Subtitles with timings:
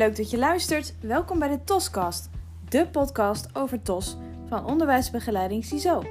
[0.00, 0.94] leuk dat je luistert.
[1.00, 2.30] Welkom bij de TOScast,
[2.68, 4.16] de podcast over TOS
[4.48, 6.02] van onderwijsbegeleiding CISO.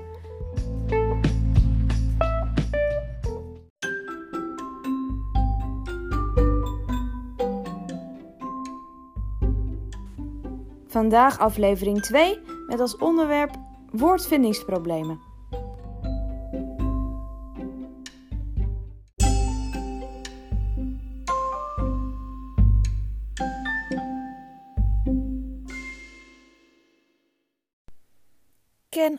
[10.87, 13.55] Vandaag aflevering 2 met als onderwerp
[13.91, 15.28] woordvindingsproblemen.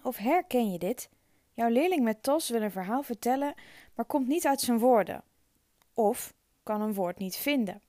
[0.03, 1.09] Of herken je dit?
[1.55, 3.55] Jouw leerling met TOS wil een verhaal vertellen,
[3.95, 5.23] maar komt niet uit zijn woorden.
[5.95, 7.81] Of kan een woord niet vinden.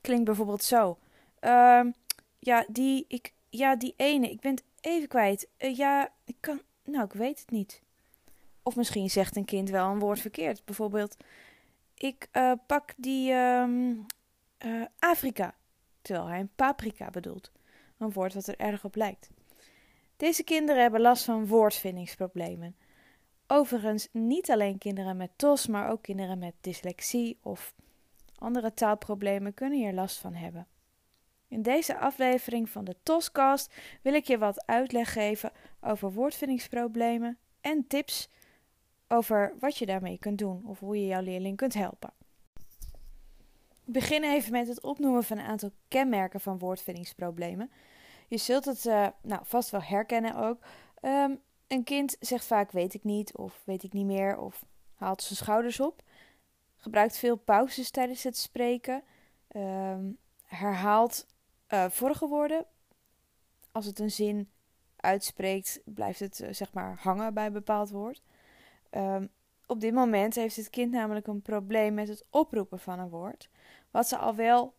[0.00, 0.98] Klinkt bijvoorbeeld zo.
[1.40, 1.90] Ehm
[2.44, 5.48] ja, die, ik, ja, die ene, ik ben even kwijt.
[5.56, 7.82] Eh, ja, ik kan, nou, ik weet het niet.
[8.62, 10.64] Of misschien zegt een kind wel een woord verkeerd.
[10.64, 11.16] Bijvoorbeeld,
[11.94, 13.94] ik eh, pak die ehm,
[14.58, 15.54] eh, Afrika,
[16.02, 17.50] terwijl hij een paprika bedoelt.
[17.98, 19.30] Een woord wat er erg op lijkt.
[20.22, 22.76] Deze kinderen hebben last van woordvindingsproblemen.
[23.46, 27.74] Overigens niet alleen kinderen met TOS, maar ook kinderen met dyslexie of
[28.38, 30.66] andere taalproblemen kunnen hier last van hebben.
[31.48, 37.86] In deze aflevering van de TOScast wil ik je wat uitleg geven over woordvindingsproblemen en
[37.86, 38.28] tips
[39.08, 42.12] over wat je daarmee kunt doen of hoe je jouw leerling kunt helpen.
[43.84, 47.70] Ik begin even met het opnoemen van een aantal kenmerken van woordvindingsproblemen.
[48.32, 50.58] Je zult het uh, nou, vast wel herkennen ook.
[51.02, 55.22] Um, een kind zegt vaak weet ik niet of weet ik niet meer of haalt
[55.22, 56.02] zijn schouders op.
[56.76, 59.02] Gebruikt veel pauzes tijdens het spreken.
[59.56, 61.26] Um, herhaalt
[61.68, 62.66] uh, vorige woorden.
[63.72, 64.50] Als het een zin
[64.96, 68.22] uitspreekt, blijft het uh, zeg maar hangen bij een bepaald woord.
[68.90, 69.30] Um,
[69.66, 73.48] op dit moment heeft het kind namelijk een probleem met het oproepen van een woord.
[73.90, 74.74] Wat ze al wel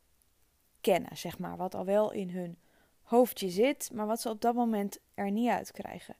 [0.81, 1.57] kennen, zeg maar.
[1.57, 2.57] Wat al wel in hun
[3.03, 6.15] hoofdje zit, maar wat ze op dat moment er niet uit krijgen.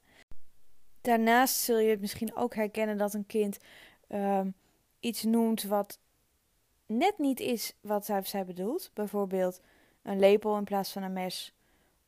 [1.00, 3.58] Daarnaast zul je het misschien ook herkennen dat een kind
[4.08, 4.54] um,
[5.00, 5.98] iets noemt wat
[6.86, 8.90] net niet is wat zij, zij bedoelt.
[8.94, 9.60] Bijvoorbeeld
[10.02, 11.54] een lepel in plaats van een mes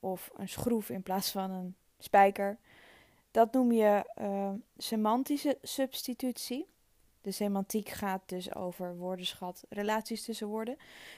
[0.00, 2.58] of een schroef in plaats van een spijker.
[3.30, 6.66] Dat noem je uh, semantische substitutie.
[7.20, 10.76] De semantiek gaat dus over woordenschat, relaties tussen woorden.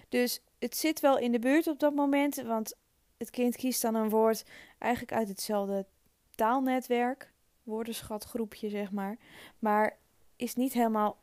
[0.09, 2.77] Dus het zit wel in de buurt op dat moment, want
[3.19, 4.45] het kind kiest dan een woord
[4.79, 5.87] eigenlijk uit hetzelfde
[6.35, 9.17] taalnetwerk, woordenschatgroepje zeg maar,
[9.59, 9.99] maar
[10.37, 11.19] is niet helemaal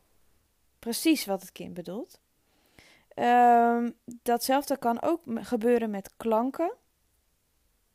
[0.78, 2.20] precies wat het kind bedoelt.
[3.14, 6.72] Um, datzelfde kan ook gebeuren met klanken.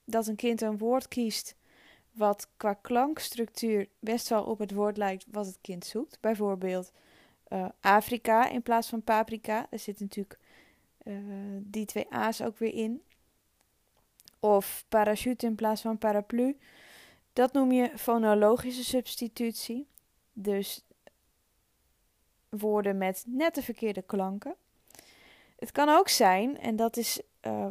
[0.04, 1.56] Dat een kind een woord kiest
[2.12, 6.18] wat qua klankstructuur best wel op het woord lijkt wat het kind zoekt.
[6.20, 6.92] Bijvoorbeeld
[7.50, 9.68] uh, Afrika in plaats van paprika.
[9.70, 10.40] Er zit natuurlijk
[11.04, 11.16] uh,
[11.62, 13.02] die twee A's ook weer in.
[14.44, 16.58] Of parachute in plaats van paraplu.
[17.34, 19.88] Dat noem je fonologische substitutie.
[20.34, 20.86] Dus
[22.50, 24.56] woorden met net de verkeerde klanken.
[25.58, 27.68] Het kan ook zijn, en dat is uh,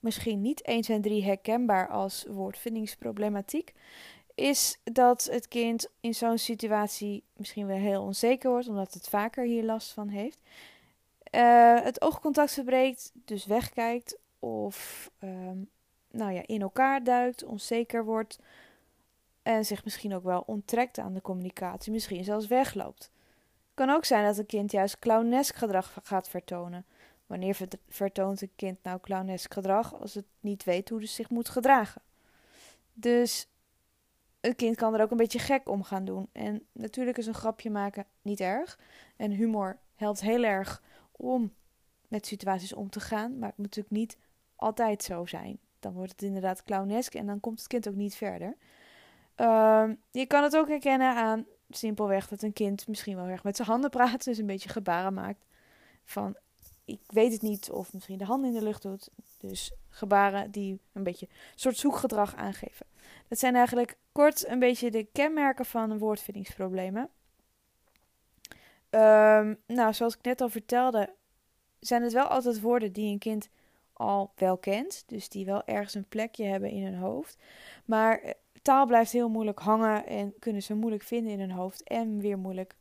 [0.00, 3.72] misschien niet 1 en 3 herkenbaar als woordvindingsproblematiek,
[4.34, 9.44] is dat het kind in zo'n situatie misschien wel heel onzeker wordt, omdat het vaker
[9.44, 10.38] hier last van heeft.
[11.30, 15.30] Uh, het oogcontact verbreekt, dus wegkijkt of uh,
[16.14, 18.38] nou ja, in elkaar duikt, onzeker wordt
[19.42, 23.10] en zich misschien ook wel onttrekt aan de communicatie, misschien zelfs wegloopt.
[23.66, 26.86] Het kan ook zijn dat een kind juist clownesk gedrag gaat vertonen.
[27.26, 27.56] Wanneer
[27.88, 32.02] vertoont een kind nou clownesk gedrag als het niet weet hoe het zich moet gedragen?
[32.92, 33.48] Dus
[34.40, 36.28] het kind kan er ook een beetje gek om gaan doen.
[36.32, 38.78] En natuurlijk is een grapje maken niet erg.
[39.16, 40.82] En humor helpt heel erg
[41.12, 41.52] om
[42.08, 43.38] met situaties om te gaan.
[43.38, 44.16] Maar het moet natuurlijk niet
[44.56, 45.58] altijd zo zijn.
[45.84, 48.56] Dan wordt het inderdaad clownesk en dan komt het kind ook niet verder.
[49.36, 53.56] Uh, je kan het ook herkennen aan simpelweg dat een kind misschien wel erg met
[53.56, 54.24] zijn handen praat.
[54.24, 55.44] Dus een beetje gebaren maakt
[56.04, 56.36] van
[56.84, 59.10] ik weet het niet, of misschien de handen in de lucht doet.
[59.38, 62.86] Dus gebaren die een beetje een soort zoekgedrag aangeven.
[63.28, 67.10] Dat zijn eigenlijk kort een beetje de kenmerken van woordvindingsproblemen.
[68.90, 71.14] Um, nou, zoals ik net al vertelde,
[71.80, 73.48] zijn het wel altijd woorden die een kind
[73.94, 75.04] al wel kent.
[75.06, 77.36] Dus die wel ergens een plekje hebben in hun hoofd.
[77.84, 78.30] Maar eh,
[78.62, 81.82] taal blijft heel moeilijk hangen en kunnen ze moeilijk vinden in hun hoofd.
[81.82, 82.74] En weer moeilijk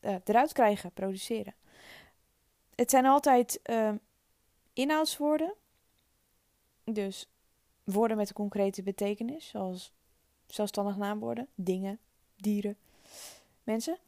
[0.00, 1.54] uh, eruit krijgen, produceren
[2.78, 3.92] het zijn altijd uh,
[4.72, 5.54] inhoudswoorden.
[6.84, 7.28] Dus
[7.84, 9.92] woorden met een concrete betekenis, zoals
[10.46, 11.98] zelfstandig naamwoorden, dingen,
[12.36, 12.76] dieren,
[13.62, 13.98] mensen.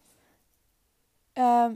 [1.34, 1.70] Uh,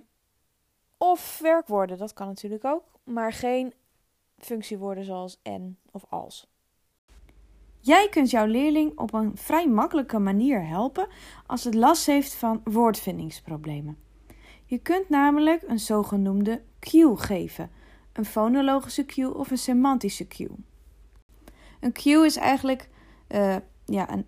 [0.96, 3.74] of werkwoorden, dat kan natuurlijk ook, maar geen
[4.44, 6.52] functiewoorden zoals en of als.
[7.80, 11.08] Jij kunt jouw leerling op een vrij makkelijke manier helpen
[11.46, 13.98] als het last heeft van woordvindingsproblemen.
[14.64, 17.70] Je kunt namelijk een zogenoemde cue geven,
[18.12, 20.56] een fonologische cue of een semantische cue.
[21.80, 22.88] Een cue is eigenlijk
[23.28, 24.26] uh, ja, een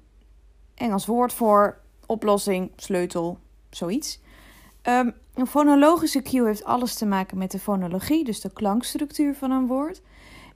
[0.74, 3.38] Engels woord voor oplossing, sleutel,
[3.70, 4.20] zoiets.
[4.88, 9.50] Um, een fonologische cue heeft alles te maken met de fonologie, dus de klankstructuur van
[9.50, 10.02] een woord.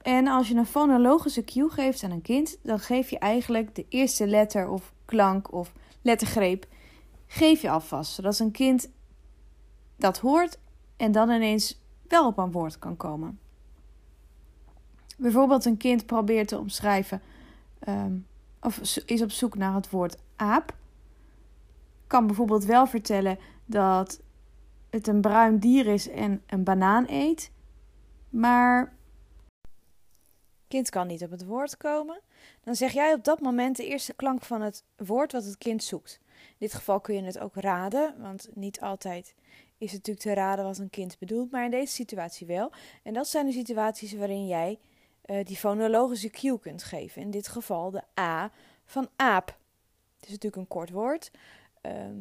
[0.01, 3.85] En als je een fonologische cue geeft aan een kind, dan geef je eigenlijk de
[3.89, 6.65] eerste letter of klank of lettergreep
[7.31, 8.89] geef je alvast, zodat een kind
[9.95, 10.59] dat hoort
[10.97, 13.39] en dan ineens wel op een woord kan komen.
[15.17, 17.21] Bijvoorbeeld een kind probeert te omschrijven
[17.79, 18.13] ehm,
[18.61, 20.73] of is op zoek naar het woord aap.
[22.11, 24.21] Kan bijvoorbeeld wel vertellen dat
[24.89, 27.51] het een bruin dier is en een banaan eet,
[28.29, 28.95] maar
[30.67, 32.21] kind kan niet op het woord komen,
[32.63, 35.83] dan zeg jij op dat moment de eerste klank van het woord wat het kind
[35.83, 36.19] zoekt.
[36.23, 39.35] In dit geval kun je het ook raden, want niet altijd
[39.77, 42.71] is het natuurlijk te raden wat een kind bedoelt, maar in deze situatie wel.
[43.03, 44.79] En dat zijn de situaties waarin jij
[45.25, 47.21] uh, die fonologische cue kunt geven.
[47.21, 48.51] In dit geval de A
[48.85, 49.59] van aap.
[50.15, 51.31] Het is natuurlijk een kort woord,
[51.81, 52.17] uh,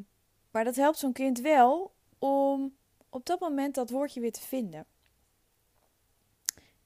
[0.50, 2.76] maar dat helpt zo'n kind wel om
[3.08, 4.86] op dat moment dat woordje weer te vinden.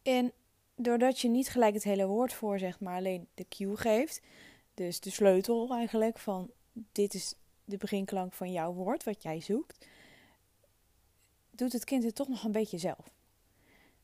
[0.03, 0.33] En
[0.75, 4.21] doordat je niet gelijk het hele woord voorzegt, maar alleen de cue geeft,
[4.75, 6.51] dus de sleutel eigenlijk van
[6.93, 7.35] dit is
[7.65, 9.87] de beginklank van jouw woord wat jij zoekt,
[11.51, 13.13] doet het kind het toch nog een beetje zelf.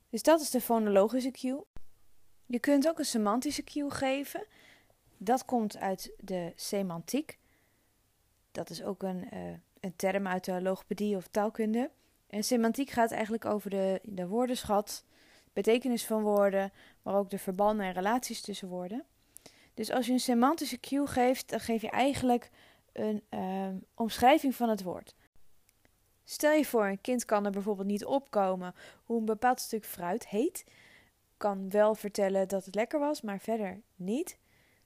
[0.09, 1.65] Dus dat is de fonologische cue.
[2.47, 4.47] Je kunt ook een semantische cue geven.
[5.17, 7.39] Dat komt uit de semantiek.
[8.53, 9.41] Dat is ook een, uh,
[9.81, 11.91] een term uit de logopedie of taalkunde.
[12.27, 15.05] En semantiek gaat eigenlijk over de, de woordenschat,
[15.53, 19.05] betekenis van woorden, maar ook de verbanden en relaties tussen woorden.
[19.75, 22.51] Dus als je een semantische cue geeft, dan geef je eigenlijk
[22.93, 25.15] een uh, omschrijving van het woord.
[26.25, 28.75] Stel je voor, een kind kan er bijvoorbeeld niet opkomen
[29.05, 30.65] hoe een bepaald stuk fruit heet.
[31.37, 34.39] Kan wel vertellen dat het lekker was, maar verder niet.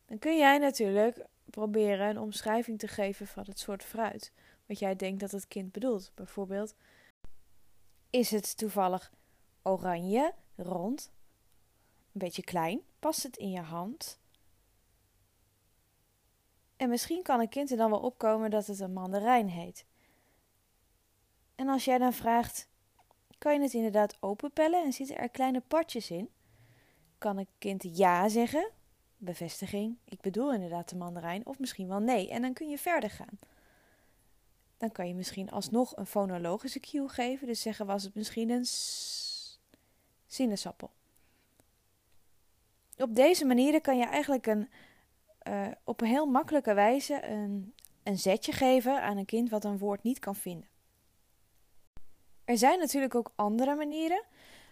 [0.07, 4.33] Dan kun jij natuurlijk proberen een omschrijving te geven van het soort fruit.
[4.67, 6.13] Wat jij denkt dat het kind bedoelt.
[6.15, 6.75] Bijvoorbeeld,
[8.11, 9.13] is het toevallig
[9.63, 11.13] oranje, rond,
[12.13, 12.83] een beetje klein?
[12.99, 14.21] Past het in je hand?
[16.77, 19.87] En misschien kan een kind er dan wel opkomen dat het een mandarijn heet.
[21.55, 22.69] En als jij dan vraagt,
[23.39, 26.31] kan je het inderdaad openpellen en zitten er kleine partjes in?
[27.19, 28.71] Kan een kind ja zeggen,
[29.25, 32.31] bevestiging, ik bedoel inderdaad de mandarijn, of misschien wel nee.
[32.31, 33.39] En dan kun je verder gaan.
[34.77, 37.47] Dan kan je misschien alsnog een fonologische cue geven.
[37.47, 38.67] Dus zeggen was het misschien een
[40.27, 40.91] sinaasappel.
[42.97, 44.69] Op deze manier kan je eigenlijk een,
[45.49, 49.79] uh, op een heel makkelijke wijze een, een zetje geven aan een kind wat een
[49.79, 50.69] woord niet kan vinden.
[52.45, 54.23] Er zijn natuurlijk ook andere manieren,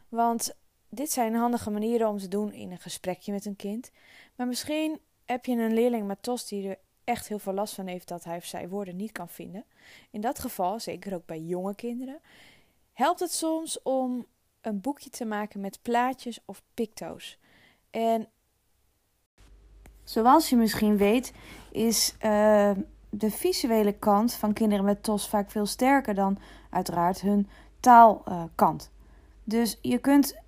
[0.09, 0.57] want
[0.95, 3.91] dit zijn handige manieren om te doen in een gesprekje met een kind.
[4.37, 7.87] Maar misschien heb je een leerling met TOS die er echt heel veel last van
[7.87, 9.65] heeft dat hij of zij woorden niet kan vinden.
[10.11, 12.21] In dat geval, zeker ook bij jonge kinderen,
[12.93, 14.27] helpt het soms om
[14.61, 17.39] een boekje te maken met plaatjes of picto's.
[17.91, 18.29] En
[20.05, 21.33] zoals je misschien weet,
[21.71, 22.71] is uh,
[23.11, 26.39] de visuele kant van kinderen met TOS vaak veel sterker dan
[26.71, 27.49] uiteraard hun
[27.81, 28.91] taalkant.
[29.45, 30.42] Dus je kunt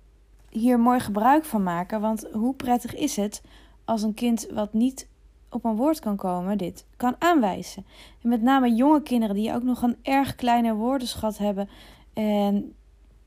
[0.55, 3.41] hier mooi gebruik van maken, want hoe prettig is het
[3.85, 5.07] als een kind wat niet
[5.49, 7.85] op een woord kan komen, dit kan aanwijzen.
[8.21, 11.69] En met name jonge kinderen die ook nog een erg kleine woordenschat hebben
[12.13, 12.73] en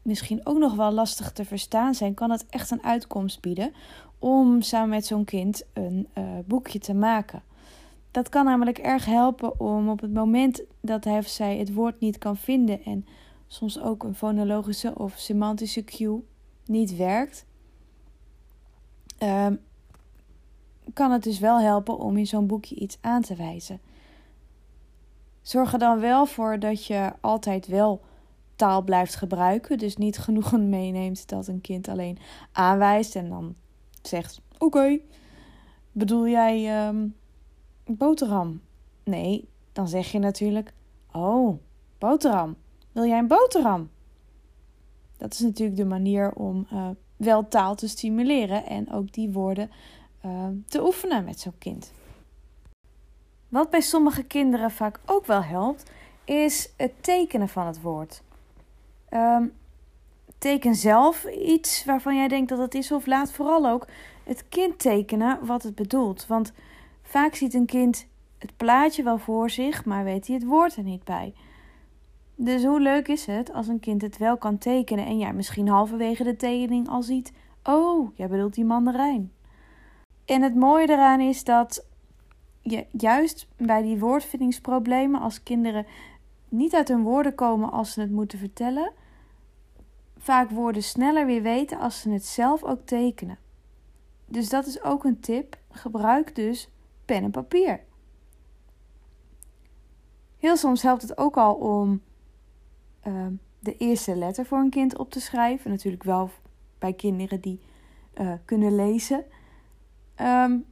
[0.02, 3.72] misschien ook nog wel lastig te verstaan zijn, kan het echt een uitkomst bieden
[4.18, 7.42] om samen met zo'n kind een uh, boekje te maken.
[8.10, 12.00] Dat kan namelijk erg helpen om op het moment dat hij of zij het woord
[12.00, 13.06] niet kan vinden en
[13.46, 16.22] soms ook een fonologische of semantische cue
[16.68, 17.46] niet werkt,
[19.22, 19.60] um,
[20.92, 23.80] kan het dus wel helpen om in zo'n boekje iets aan te wijzen.
[25.42, 28.00] Zorg er dan wel voor dat je altijd wel
[28.56, 29.78] taal blijft gebruiken.
[29.78, 32.18] Dus niet genoegen meeneemt dat een kind alleen
[32.52, 33.54] aanwijst en dan
[34.02, 34.98] zegt: Oké,
[35.92, 37.16] bedoel jij um,
[37.84, 38.60] boterham?
[39.04, 40.72] Nee, dan zeg je natuurlijk:
[41.12, 41.58] Oh,
[41.98, 42.56] boterham.
[42.92, 43.90] Wil jij een boterham?
[45.18, 49.70] Dat is natuurlijk de manier om uh, wel taal te stimuleren en ook die woorden
[50.24, 51.92] uh, te oefenen met zo'n kind.
[53.48, 55.90] Wat bij sommige kinderen vaak ook wel helpt,
[56.24, 58.22] is het tekenen van het woord.
[59.10, 59.52] Um,
[60.38, 63.86] Teken zelf iets waarvan jij denkt dat het is, of laat vooral ook
[64.24, 66.26] het kind tekenen wat het bedoelt.
[66.26, 66.52] Want
[67.02, 68.06] vaak ziet een kind
[68.38, 71.34] het plaatje wel voor zich, maar weet hij het woord er niet bij.
[72.40, 75.68] Dus hoe leuk is het als een kind het wel kan tekenen en jij misschien
[75.68, 79.32] halverwege de tekening al ziet: Oh, jij bedoelt die mandarijn.
[80.24, 81.86] En het mooie eraan is dat
[82.62, 85.86] je juist bij die woordvindingsproblemen, als kinderen
[86.48, 88.92] niet uit hun woorden komen als ze het moeten vertellen,
[90.18, 93.38] vaak woorden sneller weer weten als ze het zelf ook tekenen.
[94.26, 95.58] Dus dat is ook een tip.
[95.70, 96.68] Gebruik dus
[97.04, 97.80] pen en papier.
[100.38, 102.02] Heel soms helpt het ook al om
[103.06, 103.26] uh,
[103.58, 105.70] de eerste letter voor een kind op te schrijven.
[105.70, 106.30] Natuurlijk wel
[106.78, 107.60] bij kinderen die
[108.20, 109.24] uh, kunnen lezen.
[110.20, 110.64] Um,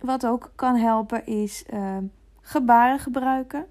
[0.00, 1.96] wat ook kan helpen is uh,
[2.40, 3.66] gebaren gebruiken.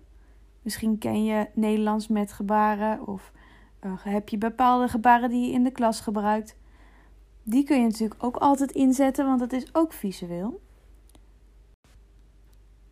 [0.61, 3.31] Misschien ken je Nederlands met gebaren of
[3.81, 6.55] uh, heb je bepaalde gebaren die je in de klas gebruikt.
[7.43, 10.61] Die kun je natuurlijk ook altijd inzetten, want dat is ook visueel.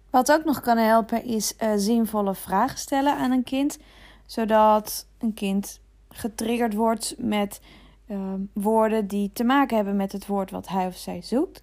[0.10, 3.79] Wat ook nog kan helpen is uh, zinvolle vragen stellen aan een kind,
[4.25, 5.79] zodat een kind
[6.10, 7.62] getriggerd wordt met
[8.08, 11.62] uh, woorden die te maken hebben met het woord wat hij of zij zoekt.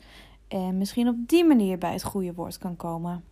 [0.49, 3.25] En misschien op die manier bij het goede woord kan komen.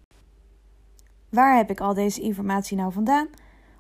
[1.29, 3.29] Waar heb ik al deze informatie nou vandaan?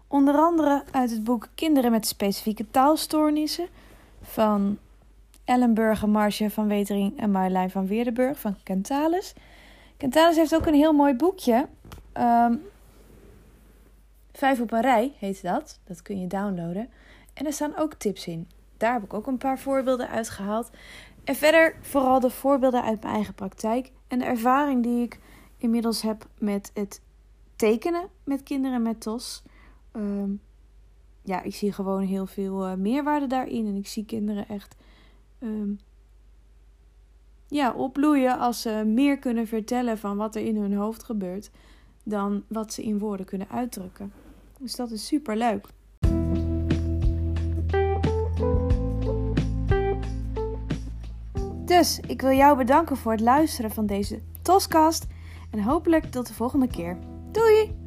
[0.08, 3.68] Onder andere uit het boek Kinderen met specifieke taalstoornissen
[4.22, 4.78] van
[5.44, 9.34] Ellen Burger, Marcia van Wetering en Marjolein van Weerdenburg van Kentalis.
[9.96, 11.66] Kentalis heeft ook een heel mooi boekje.
[12.14, 12.62] Um,
[14.40, 15.80] Vijf op een rij heet dat.
[15.84, 16.88] Dat kun je downloaden.
[17.34, 18.48] En er staan ook tips in.
[18.76, 20.70] Daar heb ik ook een paar voorbeelden uitgehaald.
[21.24, 25.20] En verder vooral de voorbeelden uit mijn eigen praktijk en de ervaring die ik
[25.56, 27.02] inmiddels heb met het
[27.56, 29.42] tekenen met kinderen met TOS.
[29.92, 30.40] Um,
[31.22, 33.66] ja, ik zie gewoon heel veel uh, meerwaarde daarin.
[33.66, 34.76] En ik zie kinderen echt
[35.40, 35.80] um,
[37.48, 41.50] ja, opbloeien als ze meer kunnen vertellen van wat er in hun hoofd gebeurt.
[42.02, 44.12] Dan wat ze in woorden kunnen uitdrukken.
[44.60, 45.66] Dus dat is super leuk.
[51.64, 55.06] Dus ik wil jou bedanken voor het luisteren van deze Toscast.
[55.50, 56.98] En hopelijk tot de volgende keer.
[57.32, 57.79] Doei!